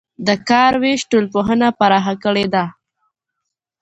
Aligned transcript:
د 0.27 0.29
کار 0.49 0.73
وېش 0.81 1.01
ټولنپوهنه 1.11 1.67
پراخه 1.79 2.13
کړې 2.23 2.45
ده. 2.53 2.65